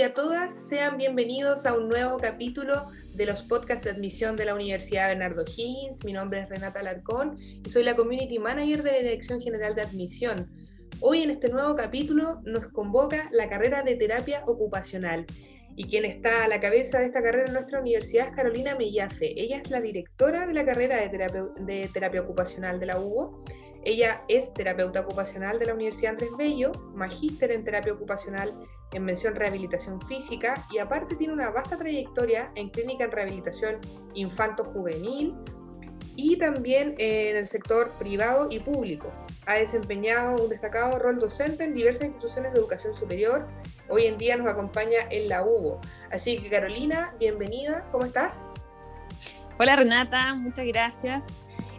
[0.00, 4.46] y a todas, sean bienvenidos a un nuevo capítulo de los podcasts de admisión de
[4.46, 6.06] la Universidad Bernardo Higgins.
[6.06, 9.82] Mi nombre es Renata Alarcón y soy la Community Manager de la Dirección General de
[9.82, 10.50] Admisión.
[11.00, 15.26] Hoy en este nuevo capítulo nos convoca la carrera de terapia ocupacional
[15.76, 19.38] y quien está a la cabeza de esta carrera en nuestra universidad es Carolina Mellafe.
[19.38, 23.44] Ella es la directora de la carrera de terapia, de terapia ocupacional de la UBO
[23.82, 28.52] ella es terapeuta ocupacional de la Universidad Andrés Bello, magíster en terapia ocupacional
[28.92, 33.76] en mención rehabilitación física y aparte tiene una vasta trayectoria en clínica en rehabilitación
[34.14, 35.34] infanto-juvenil
[36.16, 39.12] y también en el sector privado y público.
[39.46, 43.48] Ha desempeñado un destacado rol docente en diversas instituciones de educación superior.
[43.88, 45.80] Hoy en día nos acompaña en la UBO.
[46.10, 48.48] Así que Carolina, bienvenida, ¿cómo estás?
[49.58, 51.28] Hola Renata, muchas gracias.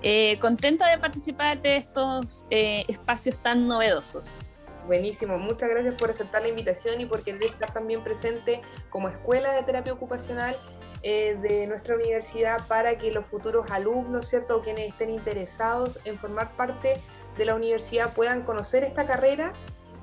[0.04, 4.46] Eh, contenta de participar de estos eh, espacios tan novedosos.
[4.88, 9.54] Buenísimo, muchas gracias por aceptar la invitación y por querer estar también presente como escuela
[9.54, 10.58] de terapia ocupacional
[11.04, 14.58] eh, de nuestra universidad para que los futuros alumnos, ¿cierto?
[14.58, 16.94] O quienes estén interesados en formar parte
[17.38, 19.54] de la universidad puedan conocer esta carrera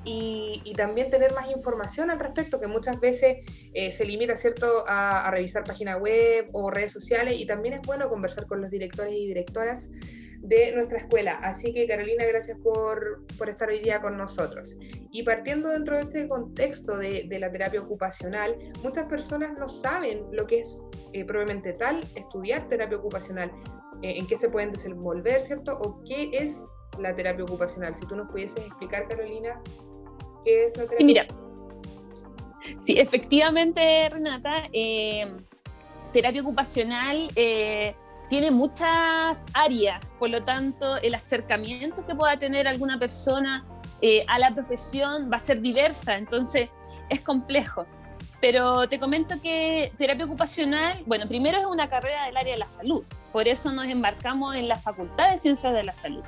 [0.05, 4.85] y, también tener más información al respecto, que muchas veces eh, se limita ¿cierto?
[4.87, 9.13] A, revisar página web o redes sociales y también es bueno conversar con los directores
[9.13, 9.89] y directoras
[10.41, 11.33] de nuestra escuela.
[11.41, 14.77] Así que Carolina, gracias por, por estar hoy día con nosotros.
[15.11, 20.25] Y partiendo dentro de este contexto de, de la terapia ocupacional, muchas personas no saben
[20.31, 23.51] lo que es eh, probablemente tal estudiar terapia ocupacional,
[24.01, 25.77] eh, en qué se pueden desenvolver, ¿cierto?
[25.77, 26.63] O qué es
[26.99, 27.93] la terapia ocupacional.
[27.95, 29.61] Si tú nos pudieses explicar, Carolina,
[30.43, 30.97] qué es la terapia.
[30.97, 31.27] Sí, mira.
[32.81, 35.27] Sí, efectivamente, Renata, eh,
[36.13, 37.29] terapia ocupacional
[38.29, 43.65] tiene muchas áreas, por lo tanto, el acercamiento que pueda tener alguna persona
[44.01, 46.69] eh, a la profesión va a ser diversa, entonces
[47.09, 47.85] es complejo.
[48.39, 52.67] Pero te comento que terapia ocupacional, bueno, primero es una carrera del área de la
[52.67, 53.03] salud,
[53.33, 56.23] por eso nos embarcamos en la Facultad de Ciencias de la Salud.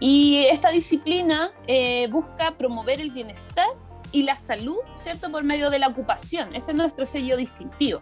[0.00, 3.68] Y esta disciplina eh, busca promover el bienestar
[4.10, 5.30] y la salud, ¿cierto?
[5.30, 6.54] Por medio de la ocupación.
[6.54, 8.00] Ese es nuestro sello distintivo.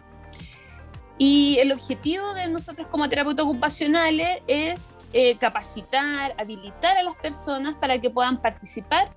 [1.17, 7.75] Y el objetivo de nosotros como terapeutas ocupacionales es eh, capacitar, habilitar a las personas
[7.75, 9.13] para que puedan participar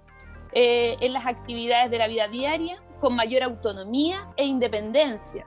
[0.52, 5.46] eh, en las actividades de la vida diaria con mayor autonomía e independencia,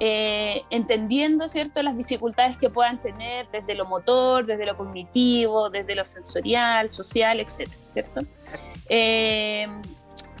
[0.00, 1.82] eh, entendiendo ¿cierto?
[1.82, 7.40] las dificultades que puedan tener desde lo motor, desde lo cognitivo, desde lo sensorial, social,
[7.40, 7.68] etc.
[7.84, 8.20] ¿cierto?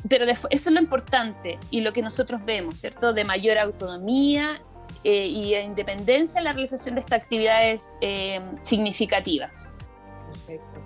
[0.08, 3.12] Pero eso es lo importante y lo que nosotros vemos, ¿cierto?
[3.12, 4.62] De mayor autonomía
[5.04, 7.98] eh, y independencia en la realización de estas actividades
[8.62, 9.66] significativas.
[10.32, 10.80] Perfecto.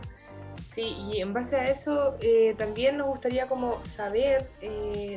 [0.62, 2.16] Sí, y en base a eso
[2.56, 4.48] también nos gustaría como saber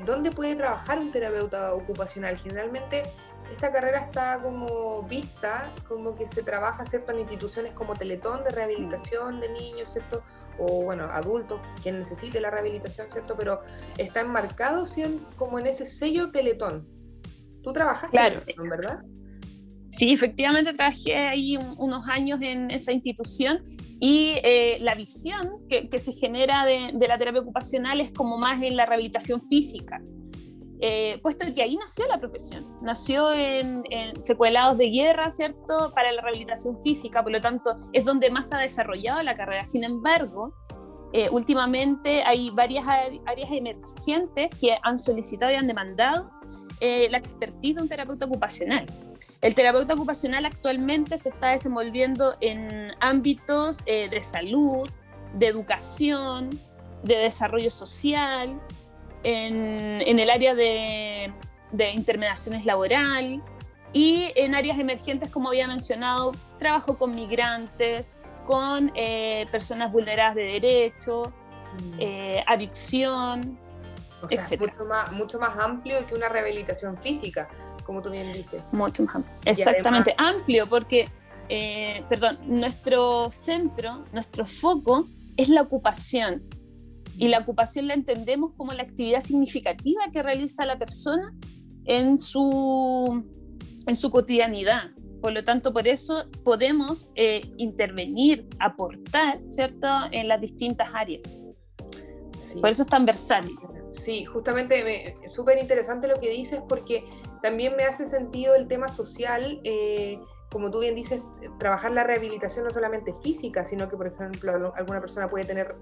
[0.05, 2.37] dónde puede trabajar un terapeuta ocupacional.
[2.37, 3.03] Generalmente
[3.51, 7.11] esta carrera está como vista, como que se trabaja ¿cierto?
[7.11, 10.23] en instituciones como Teletón de rehabilitación de niños, ¿cierto?
[10.57, 13.35] O bueno, adultos, quien necesite la rehabilitación, ¿cierto?
[13.37, 13.61] Pero
[13.97, 14.85] está enmarcado
[15.37, 16.87] como en ese sello Teletón.
[17.65, 18.39] Tú trabajas claro.
[18.47, 18.99] en ¿verdad?
[19.89, 23.61] Sí, efectivamente trabajé ahí unos años en esa institución
[23.99, 28.61] y eh, la visión que, se genera de, de, la terapia ocupacional es como más
[28.61, 29.99] en la rehabilitación física.
[30.81, 33.83] Eh, puesto que ahí nació la profesión, nació en,
[34.21, 38.59] secuelados de guerra, ¿cierto?, para la rehabilitación física, por lo tanto es donde más ha
[38.59, 39.63] desarrollado la carrera.
[39.63, 40.53] Sin embargo,
[41.13, 46.29] eh, últimamente hay varias áreas emergentes que han solicitado y han demandado
[46.79, 48.85] eh, la expertise de un terapeuta ocupacional.
[49.41, 54.89] El terapeuta ocupacional actualmente se está desenvolviendo en ámbitos de salud,
[55.33, 56.49] de educación,
[57.03, 58.59] de desarrollo social,
[59.25, 61.31] en, el área de,
[61.93, 63.41] intermediaciones laboral
[63.91, 68.13] y en áreas emergentes, como había mencionado, trabajo con migrantes,
[68.45, 71.33] con eh, personas vulneradas de derecho,
[71.73, 71.97] mm.
[71.99, 73.57] eh, adicción,
[74.21, 77.47] o sea, mucho más, mucho más amplio que una rehabilitación física,
[77.85, 78.63] como tú bien dices.
[78.71, 79.35] Mucho más amplio.
[79.45, 81.09] Exactamente, amplio, porque,
[81.49, 85.07] eh, perdón, nuestro centro, nuestro foco
[85.37, 86.43] es la ocupación.
[87.17, 91.33] Y la ocupación la entendemos como la actividad significativa que realiza la persona
[91.85, 93.23] en su,
[93.87, 94.91] en su cotidianidad.
[95.21, 101.37] Por lo tanto, por eso podemos eh, intervenir, aportar, ¿cierto?, en las distintas áreas.
[102.59, 103.55] Por eso es tan versátil.
[103.91, 107.05] Sí, justamente es súper interesante lo que dices porque
[107.41, 109.61] también me hace sentido el tema social.
[109.63, 110.19] Eh,
[110.51, 111.21] como tú bien dices,
[111.59, 115.75] trabajar la rehabilitación no solamente física, sino que, por ejemplo, alguna persona puede tener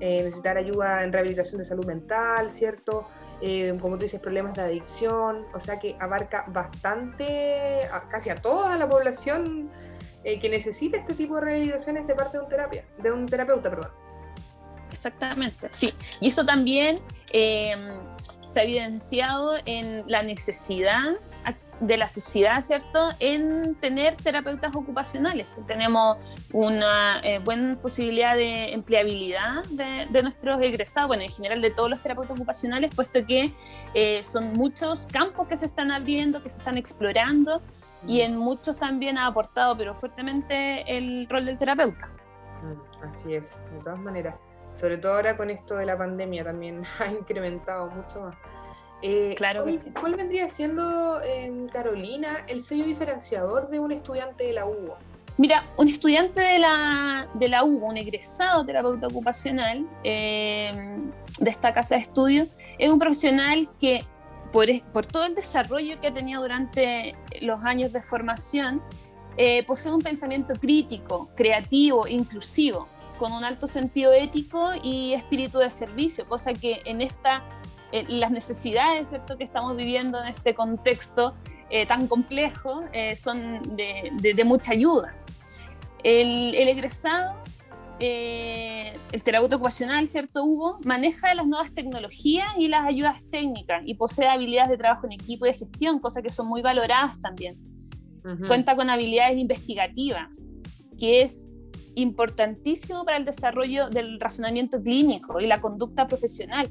[0.00, 3.06] eh, necesitar ayuda en rehabilitación de salud mental, ¿cierto?
[3.42, 8.78] eh, como tú dices, problemas de adicción, o sea que abarca bastante, casi a toda
[8.78, 9.68] la población
[10.22, 13.68] eh, que necesita este tipo de rehabilitaciones de parte de un terapia, de un terapeuta,
[13.68, 13.90] perdón.
[14.92, 15.92] Exactamente, sí.
[16.20, 16.98] Y eso también
[17.32, 17.74] eh,
[18.42, 21.16] se ha evidenciado en la necesidad
[21.80, 25.56] de la sociedad, ¿cierto?, en tener terapeutas ocupacionales.
[25.66, 26.16] Tenemos
[26.52, 32.00] una eh, buena posibilidad de empleabilidad de, nuestros egresados, bueno, en general de todos los
[32.00, 33.52] terapeutas ocupacionales, puesto que
[33.94, 37.60] eh, son muchos campos que se están abriendo, que se están explorando,
[38.06, 42.08] y en muchos también ha aportado, pero fuertemente, el rol del terapeuta.
[42.62, 44.36] Mm, así es, de todas maneras.
[44.74, 48.36] Sobre todo ahora con esto de la pandemia también ha incrementado mucho más.
[49.04, 49.64] Eh, claro
[50.00, 54.96] ¿Cuál vendría siendo, em, Carolina, el sello diferenciador de un estudiante de la UBO?
[55.38, 61.10] Mira, un estudiante de la, de la UBO, un egresado terapeuta ocupacional em,
[61.40, 62.46] de esta casa de estudio,
[62.78, 64.04] es un profesional que
[64.52, 68.82] por, por, todo el desarrollo que ha tenido durante los años de formación,
[69.36, 72.86] eh, posee un pensamiento crítico, creativo, inclusivo,
[73.18, 77.42] con un alto sentido ético y espíritu de servicio, cosa que en esta
[77.92, 79.36] eh, las necesidades ¿cierto?
[79.36, 81.34] que estamos viviendo en este contexto
[81.68, 85.14] eh, tan complejo eh, son de, mucha ayuda.
[86.02, 87.36] El, egresado,
[88.00, 90.80] el terapeuta ocupacional, ¿cierto, Hugo?
[90.84, 95.46] Maneja las nuevas tecnologías y las ayudas técnicas y posee habilidades de trabajo en equipo
[95.46, 97.56] y de gestión, cosas que son muy valoradas también.
[98.46, 100.46] Cuenta con habilidades investigativas,
[100.98, 101.48] que es
[101.94, 106.68] importantísimo para el desarrollo del razonamiento clínico y la conducta profesional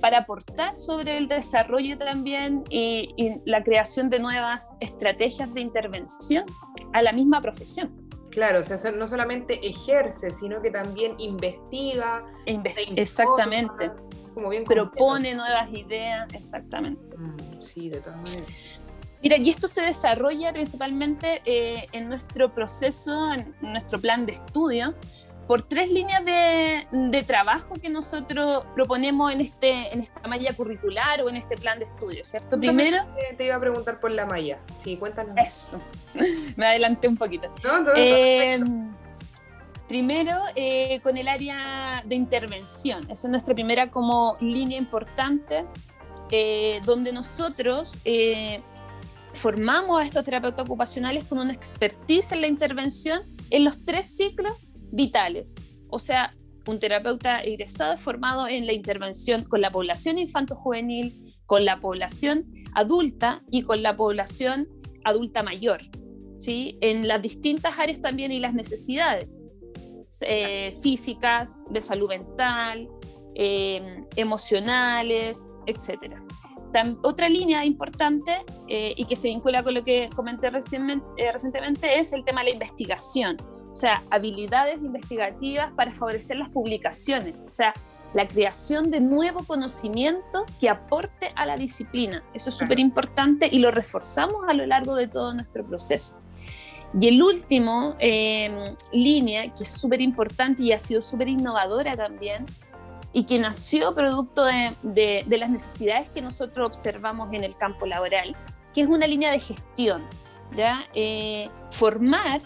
[0.00, 6.44] para aportar sobre el desarrollo también y, la creación de nuevas estrategias de intervención
[6.92, 7.90] a la misma profesión.
[8.30, 12.22] Claro, o sea, no solamente ejerce, sino que también investiga.
[12.44, 12.60] E
[12.96, 13.90] exactamente.
[14.34, 17.16] Como bien propone nuevas ideas, exactamente.
[17.16, 18.80] Mm, sí, de todas maneras.
[19.26, 24.94] Mira, y esto se desarrolla principalmente eh, en nuestro proceso, en nuestro plan de estudio,
[25.48, 31.22] por tres líneas de, de, trabajo que nosotros proponemos en, este, en esta malla curricular
[31.22, 32.56] o en este plan de estudio, ¿cierto?
[32.56, 32.98] Primero...
[33.36, 35.36] Te iba a preguntar por la malla, sí, cuéntanos.
[35.36, 35.80] Eso,
[36.56, 37.48] me adelanté un poquito.
[37.64, 38.62] No, eh,
[39.88, 45.66] primero, eh, con el área de intervención, esa es nuestra primera como línea importante,
[46.30, 48.00] eh, donde nosotros
[49.36, 54.66] formamos a estos terapeutas ocupacionales con una expertise en la intervención en los tres ciclos
[54.90, 55.54] vitales.
[55.90, 56.34] O sea,
[56.66, 63.42] un terapeuta egresado formado en la intervención con la población infanto-juvenil, con la población adulta
[63.50, 64.68] y con la población
[65.04, 65.80] adulta mayor,
[66.38, 66.76] ¿sí?
[66.80, 69.28] en las distintas áreas también y las necesidades
[70.22, 72.88] eh, físicas, de salud mental,
[73.34, 76.16] eh, emocionales, etc.
[77.02, 82.24] otra línea importante eh, y que se vincula con lo que comenté recientemente es el
[82.24, 83.36] tema de la investigación
[83.76, 87.74] o sea, habilidades investigativas para favorecer las publicaciones, o sea,
[88.14, 92.24] la creación de nuevo conocimiento que aporte a la disciplina.
[92.32, 96.18] Eso es súper importante y lo reforzamos a lo largo de todo nuestro proceso.
[96.98, 102.46] Y el último eh, línea, que es súper importante y ha sido súper innovadora también,
[103.16, 108.36] y que nació producto de, las necesidades que nosotros observamos en el campo laboral,
[108.74, 110.04] que es una línea de gestión,
[110.54, 110.84] ¿ya?
[110.92, 112.42] Eh, formar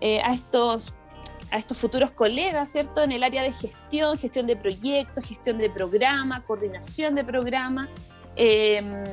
[0.00, 0.94] eh, a, estos,
[1.52, 3.04] a estos futuros colegas, ¿cierto?
[3.04, 7.88] En el área de gestión, gestión de proyectos, gestión de programa, coordinación de programa
[8.34, 9.04] em,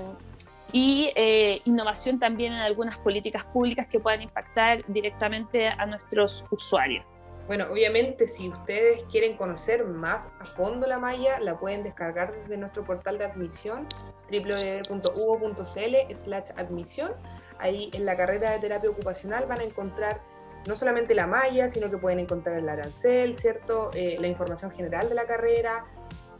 [0.72, 7.06] y eh, innovación también en algunas políticas públicas que puedan impactar directamente a nuestros usuarios.
[7.48, 12.58] Bueno, obviamente si ustedes quieren conocer más a fondo la malla, la pueden descargar desde
[12.58, 13.88] nuestro portal de admisión
[14.30, 17.14] www.uvo.cl slash admisión.
[17.58, 20.22] Ahí en la carrera de terapia ocupacional van a encontrar
[20.68, 23.92] no solamente la malla, sino que pueden encontrar el arancel, ¿cierto?
[23.94, 25.86] Eh, la información general de la carrera,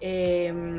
[0.02, 0.78] em,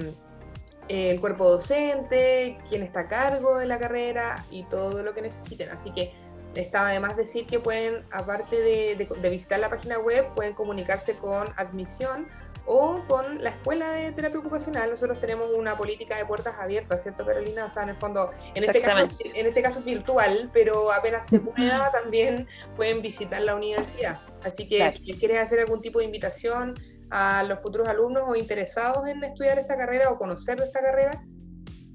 [0.88, 5.70] el cuerpo docente, quién está a cargo de la carrera y todo lo que necesiten.
[5.70, 6.12] Así que
[6.62, 12.26] estaba además decir que pueden, aparte de visitar la página web, pueden comunicarse con admisión
[12.66, 14.90] o con la escuela de terapia ocupacional.
[14.90, 17.64] Nosotros tenemos una política de puertas abiertas, ¿cierto, Carolina?
[17.64, 21.26] O sea, en el fondo, en este caso, en este caso es virtual, pero apenas
[21.28, 22.46] se pueda, también
[22.76, 24.20] pueden visitar la universidad.
[24.42, 26.74] Así que si quieres hacer algún tipo de invitación
[27.10, 31.22] a los futuros alumnos o interesados en estudiar esta carrera o conocer esta carrera,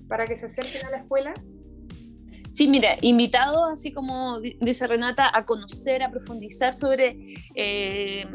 [0.07, 1.33] para que se acerquen a la escuela.
[2.53, 8.27] Sí, mira, invitado, así como dice Renata, a conocer, a profundizar sobre, eh,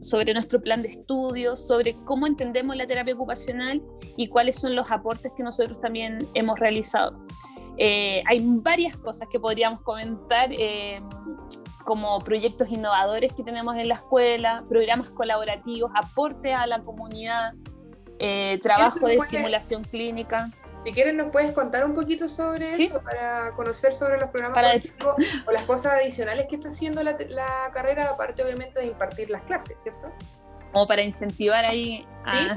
[0.00, 3.82] sobre nuestro plan de estudios, sobre cómo entendemos la terapia ocupacional
[4.16, 7.18] y cuáles son los aportes que nosotros también hemos realizado.
[7.76, 11.00] Eh, hay varias cosas que podríamos comentar, eh,
[11.84, 17.54] como proyectos innovadores que tenemos en la escuela, programas colaborativos, aporte a la comunidad,
[18.62, 20.48] trabajo de simulación clínica.
[20.84, 24.82] Si quieres, nos puedes contar un poquito sobre eso para conocer sobre los programas
[25.46, 27.16] o las cosas adicionales que está haciendo la,
[27.72, 30.12] carrera, aparte obviamente de impartir las clases, ¿cierto?
[30.72, 32.54] Como para incentivar ahí a,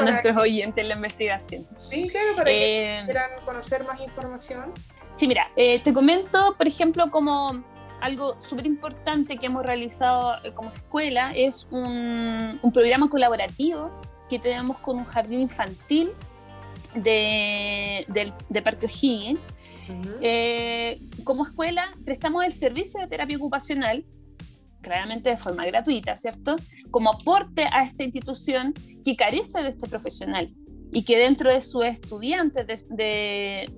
[0.00, 1.66] nuestros oyentes en la investigación.
[1.76, 4.72] Sí, claro, para que eh, quieran conocer más información.
[5.12, 7.62] Sí, mira, eh, te comento, por ejemplo, como
[8.00, 13.90] algo súper importante que hemos realizado eh, como escuela es un, un programa colaborativo
[14.30, 16.12] que tenemos con un jardín infantil
[17.02, 19.46] de, de, Parque O'Higgins.
[20.20, 24.04] Eh, como escuela prestamos el servicio de terapia ocupacional,
[24.80, 26.56] claramente de forma gratuita, ¿cierto?
[26.90, 28.74] Como aporte a esta institución
[29.04, 30.52] que carece de este profesional
[30.92, 33.68] y que dentro de sus estudiantes, de,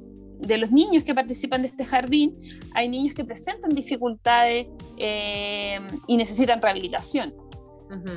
[0.41, 2.35] de, los niños que participan de este jardín,
[2.75, 7.35] hay niños que presentan dificultades eh, y necesitan rehabilitación.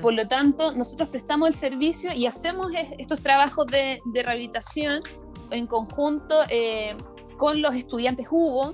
[0.01, 5.01] Por lo tanto, nosotros prestamos el servicio y hacemos estos trabajos de, rehabilitación
[5.49, 6.95] en conjunto eh,
[7.37, 8.73] con los estudiantes Hugo,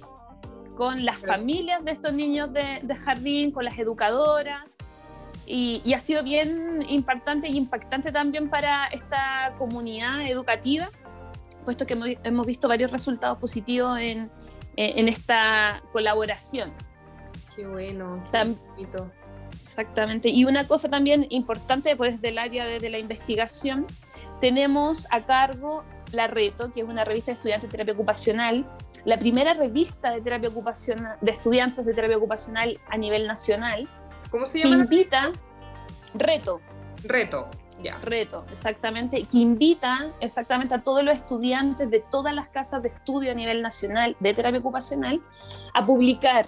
[0.75, 4.77] con las familias de estos niños de, jardín, con las educadoras.
[5.45, 10.89] Y, ha sido bien impactante y impactante también para esta comunidad educativa,
[11.63, 14.29] puesto que hemos, visto varios resultados positivos en,
[14.75, 16.73] esta colaboración.
[17.55, 18.23] Qué bueno.
[19.57, 20.29] Exactamente.
[20.29, 23.85] Y una cosa también importante, pues del área de, la investigación,
[24.39, 25.83] tenemos a cargo
[26.13, 28.65] la Reto, que es una revista de estudiantes de terapia ocupacional,
[29.03, 33.89] la primera revista de terapia ocupacional, de estudiantes de terapia ocupacional a nivel nacional.
[34.31, 34.77] ¿Cómo se llama?
[34.77, 35.31] Que invita,
[36.13, 36.61] Reto.
[37.03, 37.49] Reto,
[37.81, 37.99] ya.
[37.99, 43.31] Reto, exactamente, que invita exactamente a todos los estudiantes de todas las casas de estudio
[43.31, 45.21] a nivel nacional de terapia ocupacional
[45.73, 46.47] a publicar,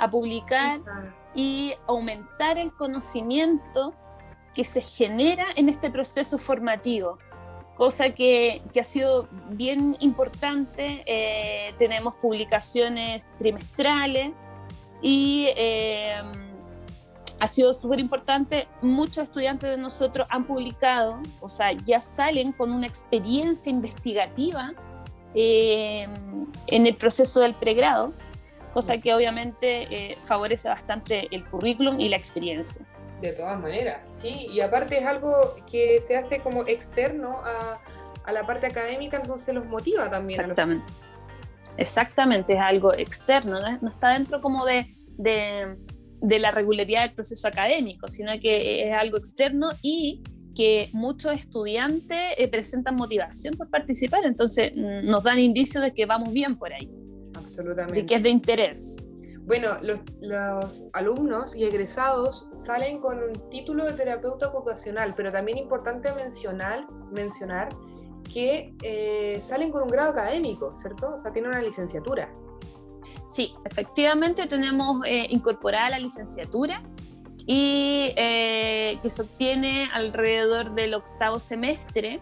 [0.00, 0.80] a publicar
[1.34, 3.94] y aumentar el conocimiento
[4.54, 7.18] que se genera en este proceso formativo,
[7.76, 11.04] cosa que, ha sido bien importante.
[11.06, 14.32] Eh, tenemos publicaciones trimestrales
[15.02, 16.20] y eh,
[17.38, 18.66] ha sido súper importante.
[18.82, 24.72] Muchos estudiantes de nosotros han publicado, o sea, ya salen con una experiencia investigativa
[25.34, 26.08] eh,
[26.66, 28.12] en el proceso del pregrado
[28.72, 32.80] cosa que obviamente eh, favorece bastante el currículum y la experiencia.
[33.20, 37.78] De todas maneras, sí, y aparte es algo que se hace como externo a,
[38.24, 40.40] a la parte académica, entonces los motiva también.
[40.40, 40.92] Exactamente.
[41.76, 45.76] Exactamente, es algo externo, no, está dentro como de, de,
[46.20, 50.22] de, la regularidad del proceso académico, sino que es algo externo y
[50.54, 56.06] que muchos estudiantes eh, presentan motivación por participar, entonces mm, nos dan indicios de que
[56.06, 56.90] vamos bien por ahí.
[57.50, 58.00] Absolutamente.
[58.00, 58.96] De que es de interés.
[59.50, 59.68] Bueno,
[60.20, 66.86] los, alumnos y egresados salen con un título de terapeuta ocupacional, pero también importante mencionar,
[67.10, 67.68] mencionar
[68.32, 71.14] que eh, salen con un grado académico, ¿cierto?
[71.14, 72.30] O sea, tienen una licenciatura.
[73.26, 76.80] Sí, efectivamente tenemos eh, incorporada la licenciatura
[77.44, 82.20] y eh, que se obtiene alrededor del octavo semestre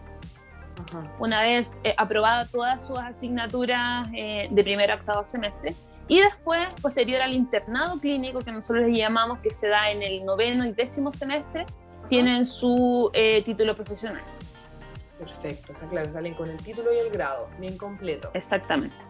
[1.19, 5.75] una vez eh, aprobada todas sus asignaturas eh, de primer a octavo semestre.
[6.07, 10.25] Y después, posterior al internado clínico que nosotros le llamamos, que se da en el
[10.25, 11.65] noveno y décimo semestre,
[12.09, 14.23] tienen su eh, título profesional.
[15.19, 18.31] Perfecto, o sea, claro, salen con el título y el grado, bien completo.
[18.33, 19.08] Exactamente.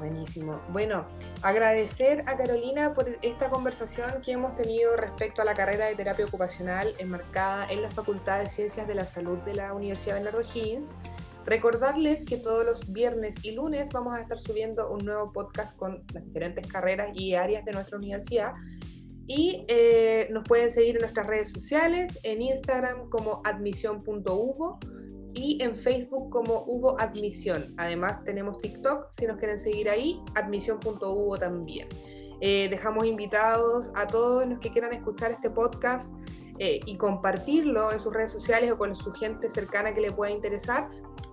[0.00, 0.62] Buenísimo.
[0.70, 1.04] Bueno,
[1.42, 6.24] agradecer a Carolina por esta conversación que hemos tenido respecto a la carrera de terapia
[6.24, 10.48] ocupacional enmarcada en la Facultad de Ciencias de la Salud de la Universidad de Bernardo
[10.54, 10.92] Higgins.
[11.44, 16.02] Recordarles que todos los viernes y lunes vamos a estar subiendo un nuevo podcast con
[16.14, 18.54] las diferentes carreras y áreas de nuestra universidad.
[19.26, 24.78] Y eh, nos pueden seguir en nuestras redes sociales, en Instagram como admisión.hugo
[25.40, 27.74] y en Facebook como Hugo Admisión.
[27.78, 31.88] Además tenemos TikTok, si nos quieren seguir ahí, admisión.hugo también.
[32.42, 36.12] Eh, dejamos invitados a todos los que quieran escuchar este podcast
[36.58, 40.30] eh, y compartirlo en sus redes sociales o con su gente cercana que le pueda
[40.30, 40.88] interesar,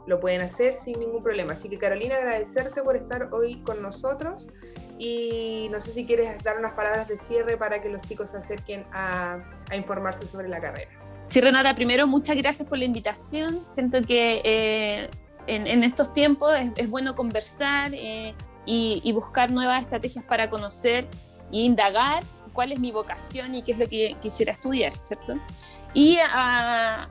[0.05, 1.51] lo pueden hacer sin ningún problema.
[1.51, 4.47] Así que Carolina, agradecerte por estar hoy con nosotros
[4.97, 8.37] y no sé si quieres dar unas palabras de cierre para que los chicos se
[8.37, 9.37] acerquen a
[9.75, 11.06] informarse sobre la carrera.
[11.27, 13.61] Sí, Renata, primero muchas gracias por la invitación.
[13.69, 15.09] Siento que eh,
[15.45, 18.33] en, estos tiempos es, bueno conversar, eh,
[18.65, 21.07] y, buscar nuevas estrategias para conocer
[21.51, 25.35] e indagar cuál es mi vocación y qué es lo que quisiera estudiar, ¿cierto?
[25.93, 27.07] Y a,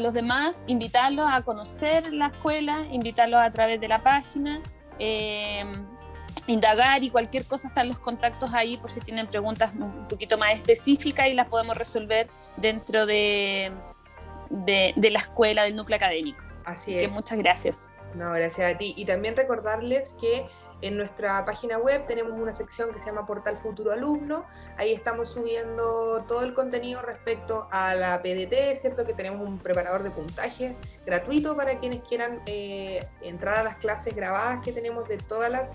[0.00, 4.60] los demás, invitarlos a conocer la escuela, invitarlos a través de la página,
[4.98, 5.64] eh,
[6.46, 10.54] indagar y cualquier cosa están los contactos ahí por si tienen preguntas un poquito más
[10.54, 13.72] específicas y las podemos resolver dentro de,
[14.50, 16.42] de, la escuela, del núcleo académico.
[16.64, 17.10] Así es.
[17.10, 17.90] muchas gracias.
[18.14, 18.94] No, gracias a ti.
[18.96, 20.46] Y también recordarles que
[20.82, 24.44] en nuestra página web tenemos una sección que se llama Portal Futuro Alumno.
[24.76, 29.04] Ahí estamos subiendo todo el contenido respecto a la PDT, ¿cierto?
[29.06, 34.14] Que tenemos un preparador de puntaje gratuito para quienes quieran eh, entrar a las clases
[34.14, 35.72] grabadas que tenemos de todas las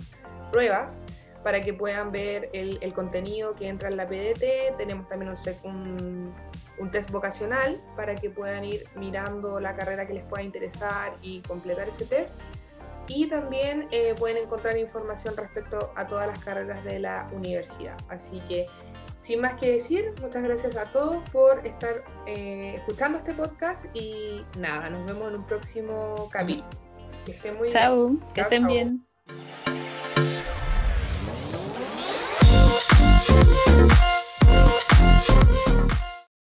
[0.51, 1.03] pruebas
[1.43, 4.77] para que puedan ver el, contenido que entra en la PDT.
[4.77, 6.33] Tenemos también un,
[6.79, 11.41] un, test vocacional para que puedan ir mirando la carrera que les pueda interesar y
[11.41, 12.35] completar ese test.
[13.07, 17.97] Y también eh, pueden encontrar información respecto a todas las carreras de la universidad.
[18.07, 18.67] Así que,
[19.19, 24.45] sin más que decir, muchas gracias a todos por estar eh, escuchando este podcast y
[24.59, 26.69] nada, nos vemos en un próximo capítulo.
[27.25, 28.19] Que estén muy bien.
[28.33, 29.05] que estén bien.
[33.29, 33.98] Thank you.